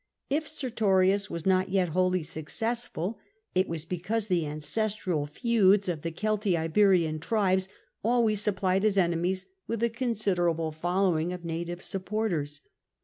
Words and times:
If 0.31 0.47
Sertorius 0.47 1.29
was 1.29 1.45
not 1.45 1.69
yet 1.69 1.89
wholly 1.89 2.23
successful, 2.23 3.19
it 3.53 3.69
was 3.69 3.85
because 3.85 4.25
the 4.29 4.47
ancestral 4.47 5.27
feuds 5.27 5.87
of 5.87 6.01
the 6.01 6.11
Oeltiberian 6.11 7.21
tribes 7.21 7.69
always 8.03 8.41
supplied 8.41 8.81
his 8.81 8.97
enemies 8.97 9.45
with 9.67 9.83
a 9.83 9.91
considerable 9.91 10.71
following 10.71 11.31
of 11.31 11.45
native 11.45 11.83
supporters. 11.83 12.61